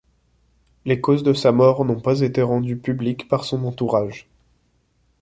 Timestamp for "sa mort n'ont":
1.31-1.99